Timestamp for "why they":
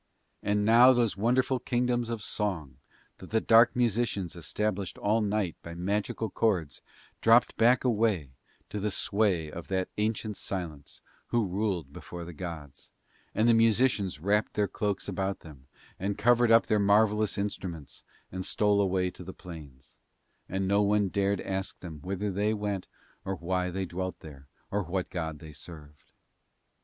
23.35-23.85